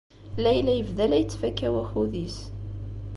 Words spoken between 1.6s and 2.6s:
wakud-is.